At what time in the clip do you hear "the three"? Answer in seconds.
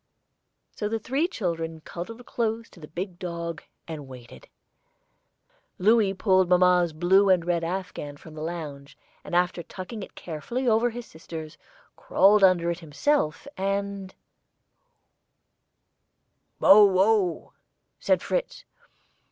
0.89-1.27